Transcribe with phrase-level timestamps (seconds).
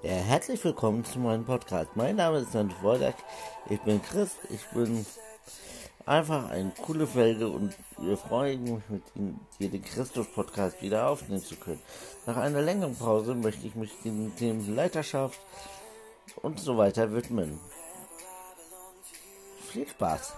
[0.00, 1.96] Ja, herzlich willkommen zu meinem Podcast.
[1.96, 3.16] Mein Name ist Sandro Woldak.
[3.68, 4.30] Ich bin Chris.
[4.48, 5.04] Ich bin
[6.06, 11.42] einfach ein coole Felge und wir freuen mich mit Ihnen hier den Christus-Podcast wieder aufnehmen
[11.42, 11.82] zu können.
[12.26, 15.40] Nach einer längeren Pause möchte ich mich den Themen Leiterschaft
[16.42, 17.58] und so weiter widmen.
[19.72, 20.32] Viel Spaß!